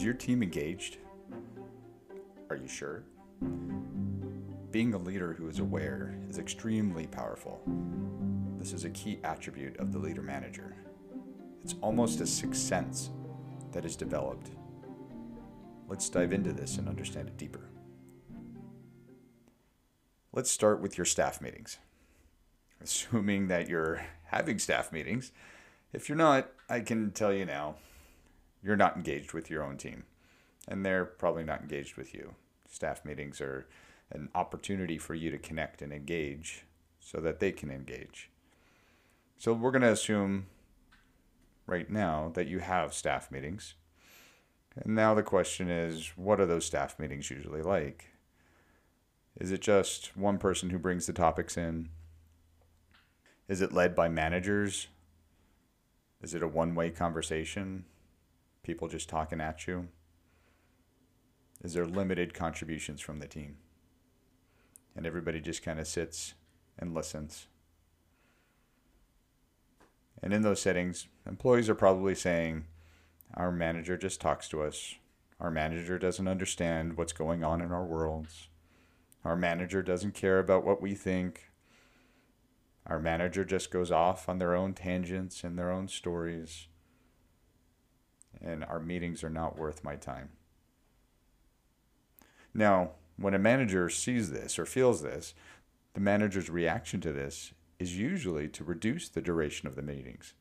Is 0.00 0.04
your 0.06 0.14
team 0.14 0.42
engaged? 0.42 0.96
Are 2.48 2.56
you 2.56 2.66
sure? 2.66 3.04
Being 4.70 4.94
a 4.94 4.98
leader 4.98 5.34
who 5.34 5.46
is 5.46 5.58
aware 5.58 6.14
is 6.26 6.38
extremely 6.38 7.06
powerful. 7.06 7.60
This 8.58 8.72
is 8.72 8.86
a 8.86 8.90
key 8.90 9.20
attribute 9.24 9.78
of 9.78 9.92
the 9.92 9.98
leader 9.98 10.22
manager. 10.22 10.74
It's 11.62 11.74
almost 11.82 12.22
a 12.22 12.26
sixth 12.26 12.62
sense 12.62 13.10
that 13.72 13.84
is 13.84 13.94
developed. 13.94 14.48
Let's 15.86 16.08
dive 16.08 16.32
into 16.32 16.54
this 16.54 16.78
and 16.78 16.88
understand 16.88 17.28
it 17.28 17.36
deeper. 17.36 17.68
Let's 20.32 20.50
start 20.50 20.80
with 20.80 20.96
your 20.96 21.04
staff 21.04 21.42
meetings. 21.42 21.76
Assuming 22.82 23.48
that 23.48 23.68
you're 23.68 24.00
having 24.28 24.60
staff 24.60 24.92
meetings, 24.92 25.30
if 25.92 26.08
you're 26.08 26.16
not, 26.16 26.48
I 26.70 26.80
can 26.80 27.10
tell 27.10 27.34
you 27.34 27.44
now, 27.44 27.74
you're 28.62 28.76
not 28.76 28.96
engaged 28.96 29.32
with 29.32 29.50
your 29.50 29.62
own 29.62 29.76
team, 29.76 30.04
and 30.68 30.84
they're 30.84 31.04
probably 31.04 31.44
not 31.44 31.62
engaged 31.62 31.96
with 31.96 32.14
you. 32.14 32.34
Staff 32.68 33.04
meetings 33.04 33.40
are 33.40 33.66
an 34.10 34.28
opportunity 34.34 34.98
for 34.98 35.14
you 35.14 35.30
to 35.30 35.38
connect 35.38 35.82
and 35.82 35.92
engage 35.92 36.64
so 36.98 37.18
that 37.18 37.40
they 37.40 37.52
can 37.52 37.70
engage. 37.70 38.30
So 39.38 39.52
we're 39.52 39.70
going 39.70 39.82
to 39.82 39.92
assume 39.92 40.46
right 41.66 41.88
now 41.88 42.30
that 42.34 42.46
you 42.46 42.58
have 42.58 42.92
staff 42.92 43.30
meetings. 43.30 43.74
And 44.76 44.94
now 44.94 45.14
the 45.14 45.22
question 45.22 45.70
is 45.70 46.12
what 46.16 46.40
are 46.40 46.46
those 46.46 46.66
staff 46.66 46.98
meetings 46.98 47.30
usually 47.30 47.62
like? 47.62 48.10
Is 49.38 49.52
it 49.52 49.62
just 49.62 50.16
one 50.16 50.38
person 50.38 50.70
who 50.70 50.78
brings 50.78 51.06
the 51.06 51.12
topics 51.12 51.56
in? 51.56 51.88
Is 53.48 53.60
it 53.60 53.72
led 53.72 53.94
by 53.94 54.08
managers? 54.08 54.88
Is 56.22 56.34
it 56.34 56.42
a 56.42 56.48
one 56.48 56.74
way 56.74 56.90
conversation? 56.90 57.84
People 58.62 58.88
just 58.88 59.08
talking 59.08 59.40
at 59.40 59.66
you? 59.66 59.88
Is 61.62 61.74
there 61.74 61.86
limited 61.86 62.34
contributions 62.34 63.00
from 63.00 63.18
the 63.18 63.26
team? 63.26 63.56
And 64.96 65.06
everybody 65.06 65.40
just 65.40 65.62
kind 65.62 65.78
of 65.78 65.86
sits 65.86 66.34
and 66.78 66.94
listens. 66.94 67.46
And 70.22 70.32
in 70.32 70.42
those 70.42 70.60
settings, 70.60 71.08
employees 71.26 71.68
are 71.68 71.74
probably 71.74 72.14
saying, 72.14 72.66
Our 73.34 73.50
manager 73.50 73.96
just 73.96 74.20
talks 74.20 74.48
to 74.48 74.62
us. 74.62 74.94
Our 75.40 75.50
manager 75.50 75.98
doesn't 75.98 76.28
understand 76.28 76.96
what's 76.96 77.14
going 77.14 77.42
on 77.42 77.62
in 77.62 77.72
our 77.72 77.84
worlds. 77.84 78.48
Our 79.24 79.36
manager 79.36 79.82
doesn't 79.82 80.14
care 80.14 80.38
about 80.38 80.64
what 80.64 80.82
we 80.82 80.94
think. 80.94 81.50
Our 82.86 82.98
manager 82.98 83.44
just 83.44 83.70
goes 83.70 83.90
off 83.90 84.28
on 84.28 84.38
their 84.38 84.54
own 84.54 84.74
tangents 84.74 85.44
and 85.44 85.58
their 85.58 85.70
own 85.70 85.88
stories. 85.88 86.68
And 88.40 88.64
our 88.64 88.80
meetings 88.80 89.24
are 89.24 89.30
not 89.30 89.58
worth 89.58 89.84
my 89.84 89.96
time. 89.96 90.30
Now, 92.54 92.92
when 93.16 93.34
a 93.34 93.38
manager 93.38 93.88
sees 93.88 94.30
this 94.30 94.58
or 94.58 94.66
feels 94.66 95.02
this, 95.02 95.34
the 95.94 96.00
manager's 96.00 96.50
reaction 96.50 97.00
to 97.02 97.12
this 97.12 97.52
is 97.78 97.96
usually 97.96 98.48
to 98.48 98.64
reduce 98.64 99.08
the 99.08 99.20
duration 99.20 99.66
of 99.68 99.74
the 99.74 99.82
meetings. 99.82 100.34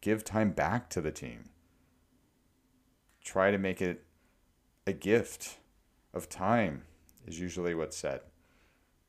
Give 0.00 0.24
time 0.24 0.50
back 0.50 0.90
to 0.90 1.00
the 1.00 1.12
team. 1.12 1.44
Try 3.22 3.50
to 3.50 3.58
make 3.58 3.80
it 3.80 4.04
a 4.86 4.92
gift 4.92 5.58
of 6.12 6.28
time, 6.28 6.82
is 7.26 7.40
usually 7.40 7.74
what's 7.74 7.96
said. 7.96 8.20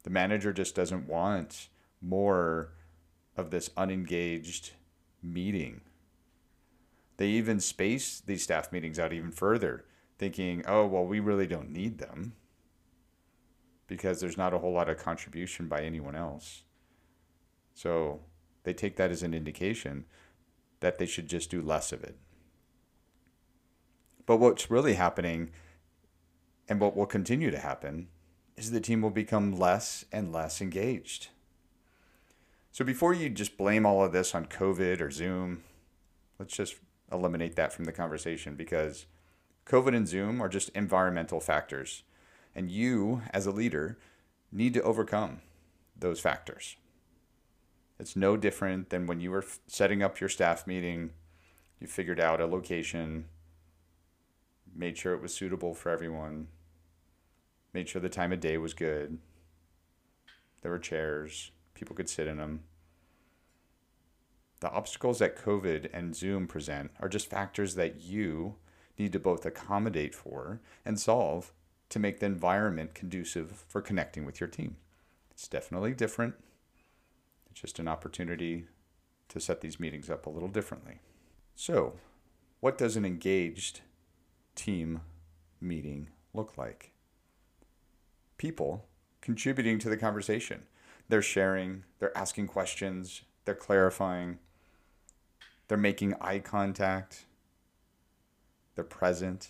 The 0.04 0.10
manager 0.10 0.54
just 0.54 0.76
doesn't 0.76 1.08
want 1.08 1.70
more 2.02 2.70
of 3.36 3.50
this 3.50 3.70
unengaged 3.76 4.72
meeting. 5.22 5.82
They 7.18 7.28
even 7.28 7.60
space 7.60 8.20
these 8.20 8.44
staff 8.44 8.72
meetings 8.72 9.00
out 9.00 9.14
even 9.14 9.32
further, 9.32 9.86
thinking, 10.18 10.64
oh, 10.68 10.86
well, 10.86 11.06
we 11.06 11.20
really 11.20 11.48
don't 11.48 11.72
need 11.72 11.98
them 11.98 12.34
because 13.88 14.20
there's 14.20 14.38
not 14.38 14.54
a 14.54 14.60
whole 14.60 14.74
lot 14.74 14.90
of 14.90 14.98
contribution 14.98 15.68
by 15.68 15.82
anyone 15.84 16.16
else. 16.16 16.64
So 17.74 18.22
they 18.64 18.74
take 18.74 18.96
that 18.98 19.12
as 19.12 19.24
an 19.24 19.34
indication 19.34 20.06
that 20.80 20.98
they 20.98 21.06
should 21.06 21.28
just 21.28 21.50
do 21.50 21.62
less 21.62 21.92
of 21.92 22.04
it. 22.04 22.18
But 24.26 24.38
what's 24.38 24.72
really 24.72 24.96
happening 24.96 25.52
and 26.68 26.80
what 26.80 26.96
will 26.96 27.06
continue 27.06 27.52
to 27.52 27.60
happen 27.60 28.08
is 28.58 28.72
the 28.72 28.82
team 28.82 29.02
will 29.02 29.12
become 29.12 29.58
less 29.58 30.06
and 30.12 30.32
less 30.34 30.62
engaged. 30.62 31.30
So 32.72 32.84
before 32.84 33.14
you 33.14 33.30
just 33.30 33.58
blame 33.58 33.86
all 33.86 34.04
of 34.04 34.12
this 34.12 34.34
on 34.34 34.48
COVID 34.48 35.00
or 35.00 35.12
Zoom, 35.12 35.64
let's 36.40 36.56
just 36.56 36.76
eliminate 37.12 37.56
that 37.56 37.74
from 37.74 37.86
the 37.86 37.92
conversation 37.92 38.56
because 38.56 39.06
COVID 39.66 39.96
and 39.96 40.08
Zoom 40.08 40.42
are 40.42 40.50
just 40.50 40.70
environmental 40.70 41.40
factors. 41.40 42.04
And 42.54 42.72
you, 42.72 43.22
as 43.32 43.46
a 43.46 43.52
leader, 43.52 43.98
need 44.52 44.74
to 44.76 44.82
overcome 44.84 45.42
those 45.98 46.20
factors. 46.20 46.78
It's 48.00 48.16
no 48.16 48.38
different 48.38 48.90
than 48.90 49.08
when 49.08 49.20
you 49.20 49.32
were 49.32 49.46
setting 49.68 50.04
up 50.04 50.20
your 50.20 50.30
staff 50.30 50.68
meeting, 50.68 51.12
you 51.80 51.88
figured 51.88 52.20
out 52.20 52.42
a 52.42 52.46
location, 52.46 53.26
made 54.76 54.98
sure 54.98 55.14
it 55.14 55.22
was 55.22 55.34
suitable 55.34 55.74
for 55.74 55.90
everyone, 55.90 56.48
made 57.74 57.88
sure 57.88 58.02
the 58.02 58.10
time 58.10 58.34
of 58.34 58.40
day 58.40 58.58
was 58.58 58.74
good. 58.74 59.20
There 60.62 60.72
were 60.72 60.80
chairs, 60.80 61.52
people 61.74 61.96
could 61.96 62.10
sit 62.10 62.28
in 62.28 62.38
them. 62.38 62.64
The 64.66 64.72
obstacles 64.72 65.20
that 65.20 65.38
COVID 65.38 65.90
and 65.94 66.16
Zoom 66.16 66.48
present 66.48 66.90
are 67.00 67.08
just 67.08 67.30
factors 67.30 67.76
that 67.76 68.02
you 68.02 68.56
need 68.98 69.14
to 69.14 69.20
both 69.20 69.46
accommodate 69.46 70.16
for 70.16 70.60
and 70.84 71.00
solve 71.00 71.54
to 71.90 72.00
make 72.00 72.20
the 72.20 72.26
environment 72.26 72.96
conducive 72.96 73.64
for 73.68 73.80
connecting 73.80 74.26
with 74.26 74.40
your 74.40 74.50
team. 74.50 74.78
It's 75.30 75.48
definitely 75.48 75.94
different 75.94 76.34
It's 77.52 77.62
just 77.62 77.78
an 77.78 77.88
opportunity 77.88 78.66
to 79.30 79.40
set 79.40 79.62
these 79.62 79.80
meetings 79.80 80.10
up 80.10 80.26
a 80.26 80.32
little 80.32 80.50
differently. 80.50 80.98
So, 81.54 82.00
what 82.60 82.80
does 82.80 82.96
an 82.96 83.06
engaged 83.06 83.82
team 84.56 85.02
meeting 85.62 86.10
look 86.34 86.58
like? 86.58 86.92
People 88.40 88.88
contributing 89.22 89.78
to 89.78 89.90
the 89.90 89.98
conversation. 89.98 90.64
They're 91.08 91.22
sharing, 91.22 91.84
they're 92.00 92.18
asking 92.18 92.48
questions, 92.48 93.22
they're 93.46 93.54
clarifying, 93.54 94.40
they're 95.68 95.78
making 95.78 96.14
eye 96.22 96.40
contact, 96.40 97.26
they're 98.76 98.84
present, 98.84 99.50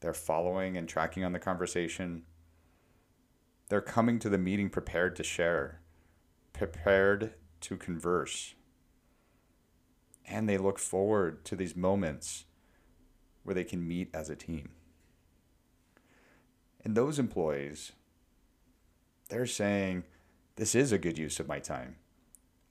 they're 0.00 0.14
following 0.14 0.76
and 0.76 0.88
tracking 0.88 1.24
on 1.24 1.32
the 1.32 1.38
conversation. 1.38 2.22
They're 3.68 3.80
coming 3.80 4.18
to 4.20 4.28
the 4.28 4.38
meeting 4.38 4.70
prepared 4.70 5.14
to 5.16 5.22
share 5.22 5.80
prepared 6.52 7.32
to 7.62 7.76
converse. 7.76 8.54
And 10.26 10.48
they 10.48 10.58
look 10.58 10.78
forward 10.78 11.44
to 11.46 11.56
these 11.56 11.74
moments 11.74 12.44
where 13.42 13.54
they 13.54 13.64
can 13.64 13.86
meet 13.86 14.10
as 14.14 14.28
a 14.30 14.36
team. 14.36 14.70
And 16.84 16.94
those 16.94 17.18
employees, 17.18 17.92
they're 19.28 19.46
saying, 19.46 20.04
This 20.56 20.74
is 20.74 20.92
a 20.92 20.98
good 20.98 21.18
use 21.18 21.40
of 21.40 21.48
my 21.48 21.58
time. 21.58 21.96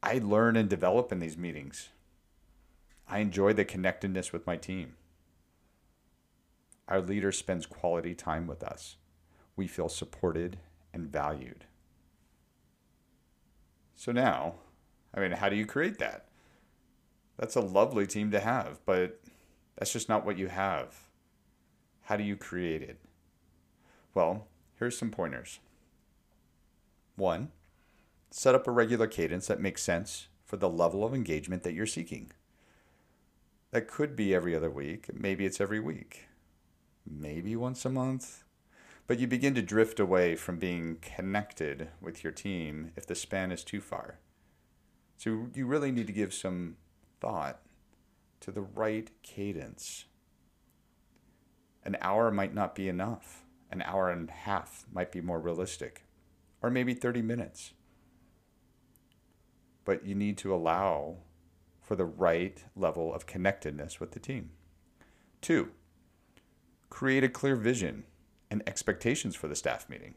I 0.01 0.19
learn 0.19 0.55
and 0.55 0.69
develop 0.69 1.11
in 1.11 1.19
these 1.19 1.37
meetings. 1.37 1.89
I 3.09 3.19
enjoy 3.19 3.53
the 3.53 3.65
connectedness 3.65 4.31
with 4.31 4.45
my 4.45 4.55
team. 4.55 4.93
Our 6.87 7.01
leader 7.01 7.31
spends 7.31 7.65
quality 7.65 8.13
time 8.13 8.45
with 8.45 8.63
us. 8.63 8.97
We 9.55 9.67
feel 9.67 9.89
supported 9.89 10.59
and 10.93 11.11
valued. 11.11 11.65
So 13.95 14.11
now, 14.11 14.55
I 15.13 15.19
mean, 15.19 15.31
how 15.31 15.49
do 15.49 15.55
you 15.55 15.65
create 15.65 15.97
that? 15.97 16.25
That's 17.37 17.55
a 17.55 17.61
lovely 17.61 18.05
team 18.05 18.29
to 18.31 18.39
have, 18.39 18.79
but 18.85 19.19
that's 19.75 19.91
just 19.91 20.07
not 20.07 20.25
what 20.25 20.37
you 20.37 20.47
have. 20.47 20.95
How 22.01 22.15
do 22.15 22.23
you 22.23 22.35
create 22.35 22.83
it? 22.83 22.99
Well, 24.13 24.47
here's 24.77 24.97
some 24.97 25.09
pointers. 25.09 25.59
One, 27.15 27.49
set 28.29 28.55
up 28.55 28.67
a 28.67 28.71
regular 28.71 29.07
cadence 29.07 29.47
that 29.47 29.59
makes 29.59 29.81
sense 29.81 30.27
for 30.45 30.57
the 30.57 30.69
level 30.69 31.03
of 31.03 31.13
engagement 31.13 31.63
that 31.63 31.73
you're 31.73 31.85
seeking. 31.85 32.31
That 33.71 33.87
could 33.87 34.15
be 34.15 34.33
every 34.33 34.55
other 34.55 34.69
week, 34.69 35.09
maybe 35.13 35.45
it's 35.45 35.61
every 35.61 35.79
week, 35.79 36.27
maybe 37.05 37.55
once 37.55 37.85
a 37.85 37.89
month, 37.89 38.43
but 39.05 39.19
you 39.19 39.27
begin 39.27 39.53
to 39.55 39.61
drift 39.61 39.99
away 39.99 40.35
from 40.35 40.57
being 40.57 40.97
connected 41.01 41.89
with 42.01 42.23
your 42.23 42.33
team 42.33 42.91
if 42.95 43.05
the 43.05 43.13
span 43.13 43.51
is 43.51 43.63
too 43.63 43.79
far. 43.79 44.17
So 45.17 45.49
you 45.53 45.67
really 45.67 45.91
need 45.91 46.07
to 46.07 46.13
give 46.13 46.33
some 46.33 46.77
thought 47.21 47.59
to 48.39 48.51
the 48.51 48.61
right 48.61 49.11
cadence. 49.21 50.05
An 51.83 51.95
hour 52.01 52.31
might 52.31 52.55
not 52.55 52.73
be 52.73 52.89
enough. 52.89 53.43
An 53.71 53.83
hour 53.83 54.09
and 54.09 54.29
a 54.29 54.33
half 54.33 54.85
might 54.91 55.11
be 55.11 55.21
more 55.21 55.39
realistic, 55.39 56.05
or 56.61 56.71
maybe 56.71 56.95
30 56.95 57.21
minutes. 57.21 57.73
But 59.85 60.05
you 60.07 60.15
need 60.15 60.39
to 60.39 60.53
allow 60.53 61.17
for 61.89 61.95
the 61.95 62.05
right 62.05 62.65
level 62.75 63.11
of 63.11 63.25
connectedness 63.25 63.99
with 63.99 64.11
the 64.11 64.19
team. 64.19 64.51
Two, 65.41 65.71
Create 66.91 67.23
a 67.23 67.29
clear 67.29 67.55
vision 67.55 68.03
and 68.51 68.61
expectations 68.67 69.35
for 69.35 69.47
the 69.47 69.55
staff 69.55 69.89
meeting. 69.89 70.13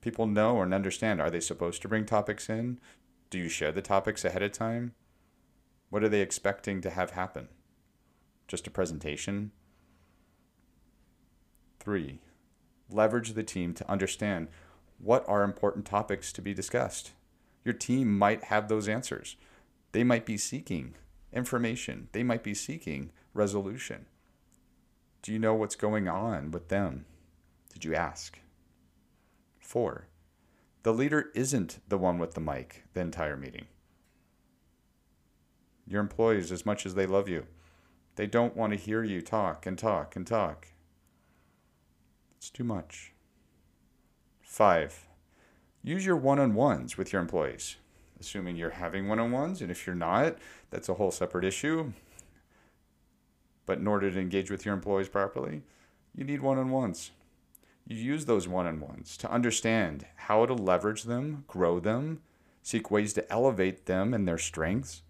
People 0.00 0.26
know 0.26 0.62
and 0.62 0.72
understand 0.72 1.20
are 1.20 1.28
they 1.28 1.40
supposed 1.40 1.82
to 1.82 1.88
bring 1.88 2.06
topics 2.06 2.48
in? 2.48 2.80
Do 3.28 3.36
you 3.36 3.50
share 3.50 3.72
the 3.72 3.82
topics 3.82 4.24
ahead 4.24 4.42
of 4.42 4.52
time? 4.52 4.94
What 5.90 6.02
are 6.02 6.08
they 6.08 6.22
expecting 6.22 6.80
to 6.80 6.88
have 6.88 7.10
happen? 7.10 7.48
Just 8.46 8.66
a 8.66 8.70
presentation? 8.70 9.52
Three, 11.78 12.20
leverage 12.90 13.34
the 13.34 13.42
team 13.42 13.74
to 13.74 13.90
understand 13.90 14.48
what 14.96 15.28
are 15.28 15.42
important 15.42 15.84
topics 15.84 16.32
to 16.32 16.40
be 16.40 16.54
discussed. 16.54 17.12
Your 17.66 17.74
team 17.74 18.18
might 18.18 18.44
have 18.44 18.68
those 18.68 18.88
answers. 18.88 19.36
They 19.92 20.04
might 20.04 20.26
be 20.26 20.36
seeking 20.36 20.94
information, 21.32 22.08
they 22.12 22.22
might 22.22 22.42
be 22.42 22.54
seeking 22.54 23.10
resolution. 23.34 24.06
Do 25.22 25.32
you 25.32 25.38
know 25.38 25.54
what's 25.54 25.76
going 25.76 26.08
on 26.08 26.50
with 26.50 26.68
them? 26.68 27.04
Did 27.72 27.84
you 27.84 27.94
ask? 27.94 28.38
Four, 29.58 30.08
the 30.82 30.92
leader 30.92 31.30
isn't 31.34 31.80
the 31.88 31.98
one 31.98 32.18
with 32.18 32.34
the 32.34 32.40
mic 32.40 32.84
the 32.94 33.00
entire 33.00 33.36
meeting. 33.36 33.66
Your 35.86 36.00
employees, 36.00 36.52
as 36.52 36.66
much 36.66 36.86
as 36.86 36.94
they 36.94 37.06
love 37.06 37.28
you, 37.28 37.46
they 38.16 38.26
don't 38.26 38.56
want 38.56 38.72
to 38.72 38.78
hear 38.78 39.04
you 39.04 39.22
talk 39.22 39.66
and 39.66 39.78
talk 39.78 40.16
and 40.16 40.26
talk. 40.26 40.68
It's 42.36 42.50
too 42.50 42.64
much. 42.64 43.12
Five, 44.40 45.08
use 45.82 46.04
your 46.06 46.16
one 46.16 46.38
on 46.38 46.54
ones 46.54 46.96
with 46.96 47.12
your 47.12 47.22
employees, 47.22 47.76
assuming 48.20 48.56
you're 48.56 48.70
having 48.70 49.08
one 49.08 49.18
on 49.18 49.30
ones. 49.30 49.60
And 49.60 49.70
if 49.70 49.86
you're 49.86 49.96
not, 49.96 50.36
that's 50.70 50.88
a 50.88 50.94
whole 50.94 51.10
separate 51.10 51.44
issue. 51.44 51.92
But 53.66 53.78
in 53.78 53.86
order 53.86 54.10
to 54.10 54.20
engage 54.20 54.50
with 54.50 54.64
your 54.64 54.74
employees 54.74 55.08
properly, 55.08 55.62
you 56.14 56.24
need 56.24 56.40
one 56.40 56.58
on 56.58 56.70
ones. 56.70 57.10
You 57.86 57.96
use 57.96 58.26
those 58.26 58.48
one 58.48 58.66
on 58.66 58.80
ones 58.80 59.16
to 59.18 59.30
understand 59.30 60.06
how 60.16 60.46
to 60.46 60.54
leverage 60.54 61.04
them, 61.04 61.44
grow 61.46 61.80
them, 61.80 62.20
seek 62.62 62.90
ways 62.90 63.14
to 63.14 63.32
elevate 63.32 63.86
them 63.86 64.12
and 64.12 64.28
their 64.28 64.38
strengths, 64.38 65.02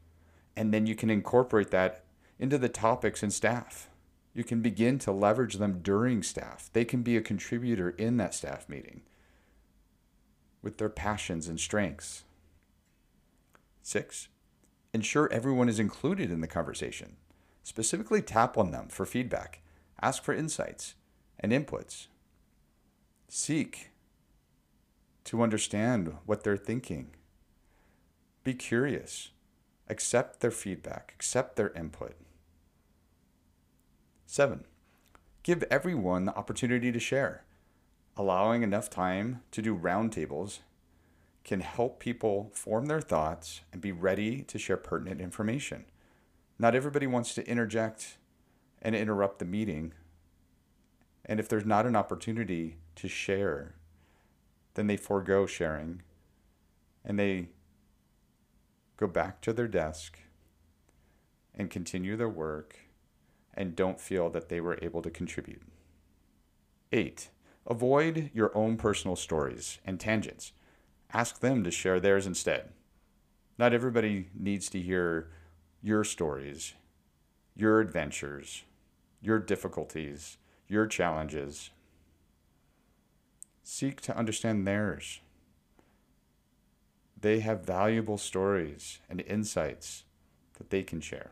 and 0.56 0.72
then 0.72 0.86
you 0.86 0.94
can 0.94 1.10
incorporate 1.10 1.70
that 1.70 2.04
into 2.38 2.58
the 2.58 2.68
topics 2.68 3.22
and 3.22 3.32
staff. 3.32 3.88
You 4.32 4.44
can 4.44 4.60
begin 4.60 4.98
to 5.00 5.12
leverage 5.12 5.54
them 5.54 5.80
during 5.82 6.22
staff. 6.22 6.70
They 6.72 6.84
can 6.84 7.02
be 7.02 7.16
a 7.16 7.20
contributor 7.20 7.90
in 7.90 8.16
that 8.18 8.34
staff 8.34 8.68
meeting 8.68 9.02
with 10.62 10.78
their 10.78 10.88
passions 10.88 11.48
and 11.48 11.58
strengths. 11.58 12.24
Six, 13.88 14.28
ensure 14.92 15.32
everyone 15.32 15.66
is 15.66 15.80
included 15.80 16.30
in 16.30 16.42
the 16.42 16.46
conversation. 16.46 17.16
Specifically, 17.62 18.20
tap 18.20 18.58
on 18.58 18.70
them 18.70 18.88
for 18.88 19.06
feedback, 19.06 19.62
ask 20.02 20.22
for 20.22 20.34
insights 20.34 20.94
and 21.40 21.52
inputs. 21.52 22.08
Seek 23.28 23.88
to 25.24 25.40
understand 25.40 26.14
what 26.26 26.44
they're 26.44 26.58
thinking. 26.58 27.12
Be 28.44 28.52
curious. 28.52 29.30
Accept 29.88 30.40
their 30.40 30.50
feedback, 30.50 31.14
accept 31.16 31.56
their 31.56 31.70
input. 31.70 32.14
Seven, 34.26 34.64
give 35.42 35.64
everyone 35.70 36.26
the 36.26 36.36
opportunity 36.36 36.92
to 36.92 37.00
share. 37.00 37.44
Allowing 38.18 38.62
enough 38.62 38.90
time 38.90 39.40
to 39.50 39.62
do 39.62 39.74
roundtables 39.74 40.58
can 41.48 41.60
help 41.60 41.98
people 41.98 42.50
form 42.52 42.84
their 42.86 43.00
thoughts 43.00 43.62
and 43.72 43.80
be 43.80 43.90
ready 43.90 44.42
to 44.42 44.58
share 44.58 44.76
pertinent 44.76 45.18
information. 45.18 45.86
Not 46.58 46.74
everybody 46.74 47.06
wants 47.06 47.34
to 47.34 47.48
interject 47.48 48.18
and 48.82 48.94
interrupt 48.94 49.38
the 49.38 49.46
meeting. 49.46 49.94
And 51.24 51.40
if 51.40 51.48
there's 51.48 51.64
not 51.64 51.86
an 51.86 51.96
opportunity 51.96 52.76
to 52.96 53.08
share, 53.08 53.76
then 54.74 54.88
they 54.88 54.98
forego 54.98 55.46
sharing 55.46 56.02
and 57.02 57.18
they 57.18 57.48
go 58.98 59.06
back 59.06 59.40
to 59.40 59.54
their 59.54 59.68
desk 59.68 60.18
and 61.54 61.70
continue 61.70 62.14
their 62.14 62.28
work 62.28 62.76
and 63.54 63.74
don't 63.74 63.98
feel 63.98 64.28
that 64.28 64.50
they 64.50 64.60
were 64.60 64.78
able 64.82 65.00
to 65.00 65.08
contribute. 65.08 65.62
Eight, 66.92 67.30
avoid 67.66 68.28
your 68.34 68.54
own 68.54 68.76
personal 68.76 69.16
stories 69.16 69.78
and 69.86 69.98
tangents. 69.98 70.52
Ask 71.12 71.40
them 71.40 71.64
to 71.64 71.70
share 71.70 72.00
theirs 72.00 72.26
instead. 72.26 72.70
Not 73.58 73.72
everybody 73.72 74.28
needs 74.34 74.68
to 74.70 74.80
hear 74.80 75.30
your 75.82 76.04
stories, 76.04 76.74
your 77.56 77.80
adventures, 77.80 78.64
your 79.20 79.38
difficulties, 79.38 80.36
your 80.68 80.86
challenges. 80.86 81.70
Seek 83.62 84.00
to 84.02 84.16
understand 84.16 84.66
theirs. 84.66 85.20
They 87.20 87.40
have 87.40 87.64
valuable 87.64 88.18
stories 88.18 89.00
and 89.08 89.20
insights 89.22 90.04
that 90.58 90.70
they 90.70 90.82
can 90.82 91.00
share. 91.00 91.30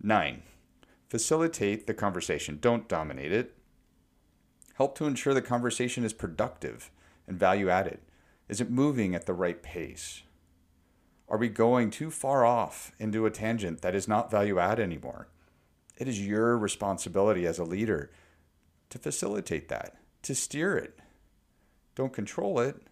Nine, 0.00 0.42
facilitate 1.08 1.86
the 1.86 1.94
conversation. 1.94 2.58
Don't 2.60 2.88
dominate 2.88 3.32
it. 3.32 3.54
Help 4.74 4.96
to 4.96 5.06
ensure 5.06 5.34
the 5.34 5.42
conversation 5.42 6.04
is 6.04 6.12
productive 6.12 6.90
and 7.26 7.38
value 7.38 7.68
added. 7.68 8.00
Is 8.48 8.60
it 8.60 8.70
moving 8.70 9.14
at 9.14 9.26
the 9.26 9.34
right 9.34 9.62
pace? 9.62 10.22
Are 11.28 11.38
we 11.38 11.48
going 11.48 11.90
too 11.90 12.10
far 12.10 12.44
off 12.44 12.92
into 12.98 13.26
a 13.26 13.30
tangent 13.30 13.82
that 13.82 13.94
is 13.94 14.06
not 14.06 14.30
value 14.30 14.58
add 14.58 14.78
anymore? 14.78 15.28
It 15.98 16.06
is 16.06 16.24
your 16.24 16.56
responsibility 16.56 17.46
as 17.46 17.58
a 17.58 17.64
leader 17.64 18.10
to 18.90 18.98
facilitate 18.98 19.68
that, 19.68 19.96
to 20.22 20.34
steer 20.34 20.76
it. 20.76 20.98
Don't 21.94 22.12
control 22.12 22.60
it, 22.60 22.82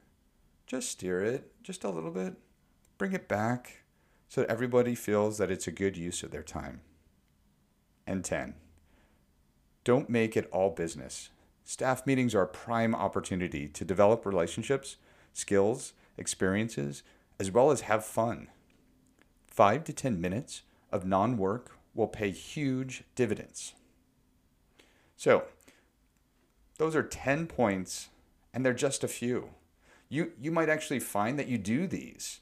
just 0.66 0.90
steer 0.90 1.22
it 1.22 1.52
just 1.62 1.84
a 1.84 1.90
little 1.90 2.10
bit. 2.10 2.34
Bring 2.98 3.12
it 3.12 3.28
back 3.28 3.84
so 4.28 4.40
that 4.40 4.50
everybody 4.50 4.94
feels 4.94 5.38
that 5.38 5.50
it's 5.50 5.68
a 5.68 5.72
good 5.72 5.96
use 5.96 6.22
of 6.22 6.30
their 6.30 6.42
time 6.42 6.80
and 8.06 8.24
10. 8.24 8.54
Don't 9.84 10.10
make 10.10 10.36
it 10.36 10.48
all 10.50 10.70
business. 10.70 11.30
Staff 11.64 12.06
meetings 12.06 12.34
are 12.34 12.42
a 12.42 12.46
prime 12.46 12.94
opportunity 12.94 13.68
to 13.68 13.84
develop 13.86 14.26
relationships, 14.26 14.96
skills, 15.32 15.94
experiences, 16.18 17.02
as 17.40 17.50
well 17.50 17.70
as 17.70 17.82
have 17.82 18.04
fun. 18.04 18.48
Five 19.46 19.82
to 19.84 19.92
10 19.94 20.20
minutes 20.20 20.62
of 20.92 21.06
non 21.06 21.38
work 21.38 21.78
will 21.94 22.06
pay 22.06 22.30
huge 22.30 23.04
dividends. 23.14 23.72
So, 25.16 25.44
those 26.76 26.94
are 26.94 27.02
10 27.02 27.46
points, 27.46 28.08
and 28.52 28.64
they're 28.64 28.74
just 28.74 29.02
a 29.02 29.08
few. 29.08 29.50
You, 30.10 30.32
you 30.38 30.52
might 30.52 30.68
actually 30.68 31.00
find 31.00 31.38
that 31.38 31.48
you 31.48 31.56
do 31.56 31.86
these. 31.86 32.40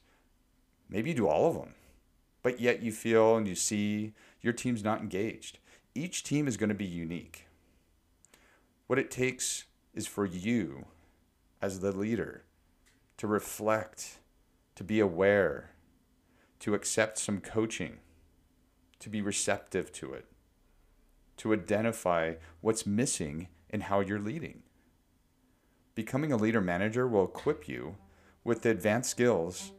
Maybe 0.88 1.10
you 1.10 1.16
do 1.16 1.28
all 1.28 1.48
of 1.48 1.54
them, 1.54 1.74
but 2.42 2.60
yet 2.60 2.82
you 2.82 2.90
feel 2.90 3.36
and 3.36 3.46
you 3.46 3.54
see 3.54 4.14
your 4.40 4.52
team's 4.52 4.82
not 4.82 5.00
engaged. 5.00 5.58
Each 5.94 6.24
team 6.24 6.48
is 6.48 6.56
going 6.56 6.70
to 6.70 6.74
be 6.74 6.84
unique. 6.84 7.46
What 8.92 8.98
it 8.98 9.10
takes 9.10 9.64
is 9.94 10.06
for 10.06 10.26
you, 10.26 10.84
as 11.62 11.80
the 11.80 11.92
leader, 11.92 12.44
to 13.16 13.26
reflect, 13.26 14.18
to 14.74 14.84
be 14.84 15.00
aware, 15.00 15.70
to 16.58 16.74
accept 16.74 17.16
some 17.16 17.40
coaching, 17.40 18.00
to 18.98 19.08
be 19.08 19.22
receptive 19.22 19.92
to 19.92 20.12
it, 20.12 20.26
to 21.38 21.54
identify 21.54 22.34
what's 22.60 22.84
missing 22.84 23.48
in 23.70 23.80
how 23.80 24.00
you're 24.00 24.20
leading. 24.20 24.62
Becoming 25.94 26.30
a 26.30 26.36
leader 26.36 26.60
manager 26.60 27.08
will 27.08 27.24
equip 27.24 27.66
you 27.66 27.96
with 28.44 28.60
the 28.60 28.68
advanced 28.68 29.08
skills 29.08 29.72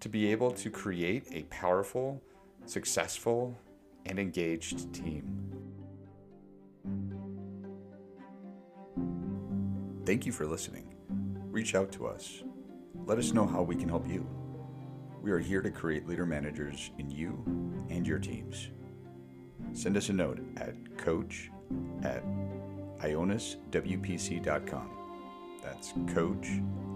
to 0.00 0.08
be 0.08 0.32
able 0.32 0.50
to 0.50 0.70
create 0.70 1.28
a 1.30 1.44
powerful, 1.44 2.20
successful, 2.66 3.56
and 4.06 4.18
engaged 4.18 4.92
team. 4.92 5.59
Thank 10.04 10.26
you 10.26 10.32
for 10.32 10.46
listening. 10.46 10.94
Reach 11.50 11.74
out 11.74 11.92
to 11.92 12.06
us. 12.06 12.42
Let 13.06 13.18
us 13.18 13.32
know 13.32 13.46
how 13.46 13.62
we 13.62 13.76
can 13.76 13.88
help 13.88 14.08
you. 14.08 14.26
We 15.22 15.30
are 15.30 15.38
here 15.38 15.62
to 15.62 15.70
create 15.70 16.06
leader 16.08 16.26
managers 16.26 16.90
in 16.98 17.10
you 17.10 17.42
and 17.90 18.06
your 18.06 18.18
teams. 18.18 18.70
Send 19.72 19.96
us 19.96 20.08
a 20.08 20.12
note 20.12 20.40
at 20.56 20.74
coach 20.96 21.50
at 22.02 22.24
ioniswpc.com. 22.98 24.90
That's 25.62 25.92
coach 26.12 26.48